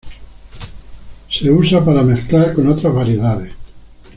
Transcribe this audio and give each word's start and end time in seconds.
Se 1.29 1.51
usa 1.51 1.85
para 1.85 2.01
mezclar 2.01 2.55
con 2.55 2.65
otras 2.67 2.91
variedades. 2.91 3.53